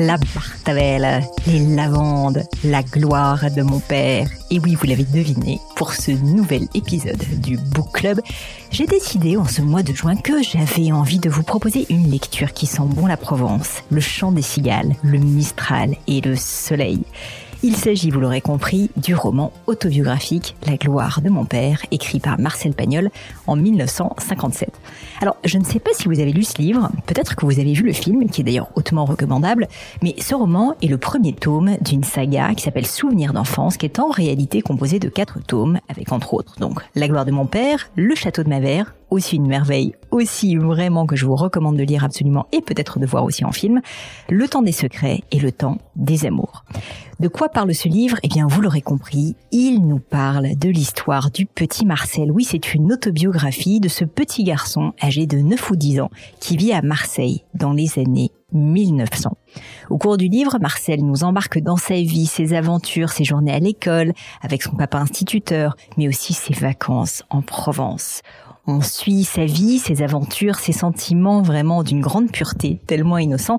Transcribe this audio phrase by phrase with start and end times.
[0.00, 4.26] La Bartavelle, les lavandes, la gloire de mon père.
[4.50, 8.20] Et oui, vous l'avez deviné, pour ce nouvel épisode du Book Club,
[8.70, 12.52] j'ai décidé en ce mois de juin que j'avais envie de vous proposer une lecture
[12.52, 17.02] qui sent bon la Provence, le chant des cigales, le Mistral et le soleil.
[17.62, 22.40] Il s'agit, vous l'aurez compris, du roman autobiographique La gloire de mon père, écrit par
[22.40, 23.10] Marcel Pagnol
[23.46, 24.70] en 1957.
[25.20, 27.74] Alors, je ne sais pas si vous avez lu ce livre, peut-être que vous avez
[27.74, 29.68] vu le film, qui est d'ailleurs hautement recommandable,
[30.00, 33.98] mais ce roman est le premier tome d'une saga qui s'appelle Souvenirs d'enfance, qui est
[33.98, 37.90] en réalité composée de quatre tomes, avec entre autres donc La gloire de mon père,
[37.94, 41.82] Le château de ma mère, aussi une merveille, aussi vraiment que je vous recommande de
[41.82, 43.80] lire absolument et peut-être de voir aussi en film,
[44.28, 46.64] Le temps des secrets et Le temps des amours.
[47.20, 48.16] De quoi parle ce livre?
[48.22, 52.32] Eh bien, vous l'aurez compris, il nous parle de l'histoire du petit Marcel.
[52.32, 56.56] Oui, c'est une autobiographie de ce petit garçon âgé de 9 ou 10 ans qui
[56.56, 59.36] vit à Marseille dans les années 1900.
[59.90, 63.58] Au cours du livre, Marcel nous embarque dans sa vie, ses aventures, ses journées à
[63.58, 68.22] l'école, avec son papa instituteur, mais aussi ses vacances en Provence.
[68.66, 73.58] On suit sa vie, ses aventures, ses sentiments vraiment d'une grande pureté, tellement innocent,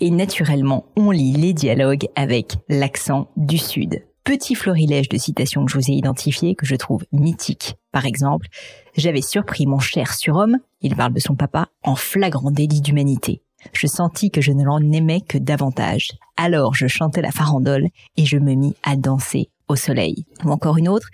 [0.00, 4.04] et naturellement, on lit les dialogues avec l'accent du Sud.
[4.24, 7.76] Petit florilège de citations que je vous ai identifiées, que je trouve mythiques.
[7.90, 8.46] Par exemple,
[8.96, 13.42] j'avais surpris mon cher surhomme, il parle de son papa, en flagrant délit d'humanité.
[13.72, 16.12] Je sentis que je ne l'en aimais que davantage.
[16.36, 20.26] Alors je chantais la farandole et je me mis à danser au soleil.
[20.44, 21.08] Ou encore une autre,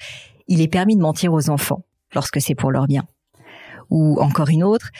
[0.48, 1.84] il est permis de mentir aux enfants
[2.14, 3.04] lorsque c'est pour leur bien
[3.90, 4.90] ou encore une autre,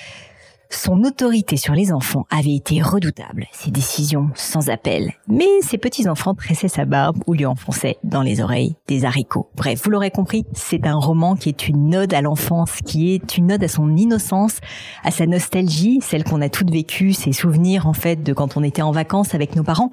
[0.71, 5.15] son autorité sur les enfants avait été redoutable, ses décisions sans appel.
[5.27, 9.49] Mais ses petits-enfants tressaient sa barbe ou lui enfonçaient dans les oreilles des haricots.
[9.57, 13.39] Bref, vous l'aurez compris, c'est un roman qui est une ode à l'enfance, qui est
[13.39, 14.59] une ode à son innocence,
[15.05, 18.63] à sa nostalgie, celle qu'on a toutes vécues, ses souvenirs en fait de quand on
[18.63, 19.91] était en vacances avec nos parents.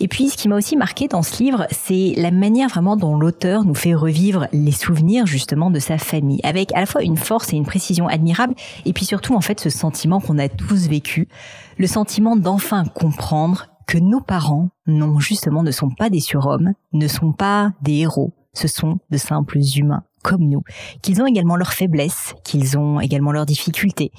[0.00, 3.16] Et puis, ce qui m'a aussi marqué dans ce livre, c'est la manière vraiment dont
[3.16, 7.16] l'auteur nous fait revivre les souvenirs justement de sa famille, avec à la fois une
[7.16, 10.88] force et une précision admirable, et puis surtout en fait ce sentiment qu'on a tous
[10.88, 11.28] vécu,
[11.78, 17.08] le sentiment d'enfin comprendre que nos parents, non, justement, ne sont pas des surhommes, ne
[17.08, 20.62] sont pas des héros, ce sont de simples humains comme nous,
[21.00, 24.12] qu'ils ont également leurs faiblesses, qu'ils ont également leurs difficultés.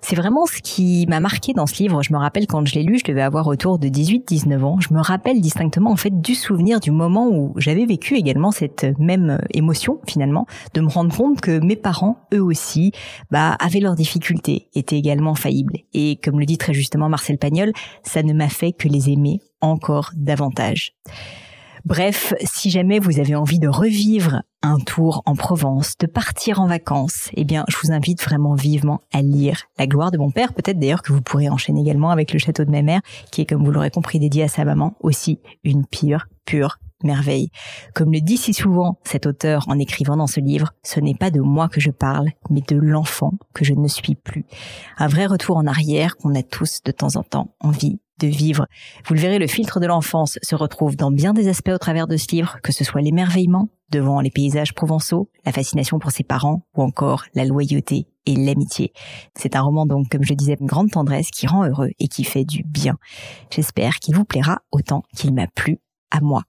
[0.00, 2.02] C'est vraiment ce qui m'a marqué dans ce livre.
[2.02, 4.80] Je me rappelle quand je l'ai lu, je devais avoir autour de 18-19 ans.
[4.80, 8.86] Je me rappelle distinctement en fait du souvenir du moment où j'avais vécu également cette
[8.98, 12.92] même émotion finalement, de me rendre compte que mes parents, eux aussi,
[13.30, 15.80] bah, avaient leurs difficultés, étaient également faillibles.
[15.92, 17.72] Et comme le dit très justement Marcel Pagnol,
[18.02, 20.94] ça ne m'a fait que les aimer encore davantage.
[21.84, 26.66] Bref, si jamais vous avez envie de revivre un tour en Provence, de partir en
[26.66, 30.52] vacances, eh bien, je vous invite vraiment vivement à lire La gloire de mon père.
[30.52, 33.46] Peut-être d'ailleurs que vous pourrez enchaîner également avec Le château de ma mère, qui est,
[33.46, 37.50] comme vous l'aurez compris, dédié à sa maman, aussi une pure, pure merveille.
[37.94, 41.30] Comme le dit si souvent cet auteur en écrivant dans ce livre, ce n'est pas
[41.30, 44.44] de moi que je parle, mais de l'enfant que je ne suis plus.
[44.98, 48.66] Un vrai retour en arrière qu'on a tous de temps en temps envie de vivre.
[49.06, 52.06] Vous le verrez, le filtre de l'enfance se retrouve dans bien des aspects au travers
[52.06, 56.22] de ce livre, que ce soit l'émerveillement devant les paysages provençaux, la fascination pour ses
[56.22, 58.92] parents ou encore la loyauté et l'amitié.
[59.36, 62.24] C'est un roman donc, comme je disais, une grande tendresse qui rend heureux et qui
[62.24, 62.96] fait du bien.
[63.50, 65.78] J'espère qu'il vous plaira autant qu'il m'a plu
[66.10, 66.44] à moi.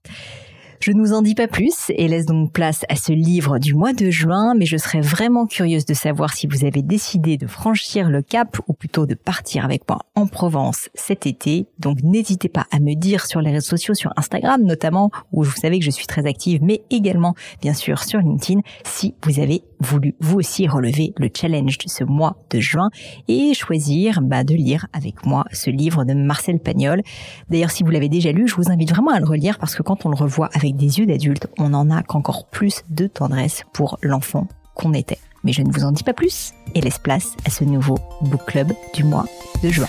[0.82, 3.76] Je ne vous en dis pas plus et laisse donc place à ce livre du
[3.76, 7.46] mois de juin, mais je serais vraiment curieuse de savoir si vous avez décidé de
[7.46, 11.66] franchir le cap ou plutôt de partir avec moi en Provence cet été.
[11.80, 15.56] Donc n'hésitez pas à me dire sur les réseaux sociaux, sur Instagram notamment, où vous
[15.56, 19.64] savez que je suis très active, mais également bien sûr sur LinkedIn, si vous avez
[19.80, 22.90] voulu vous aussi relever le challenge de ce mois de juin
[23.28, 27.02] et choisir bah, de lire avec moi ce livre de Marcel Pagnol.
[27.50, 29.82] D'ailleurs, si vous l'avez déjà lu, je vous invite vraiment à le relire parce que
[29.82, 33.64] quand on le revoit avec des yeux d'adulte, on en a qu'encore plus de tendresse
[33.74, 35.20] pour l'enfant qu'on était.
[35.44, 38.46] Mais je ne vous en dis pas plus et laisse place à ce nouveau book
[38.46, 39.26] club du mois
[39.64, 39.88] de juin.